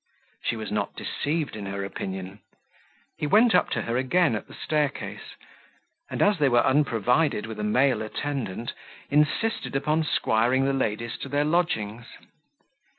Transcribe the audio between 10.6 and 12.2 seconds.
the ladies to their lodgings.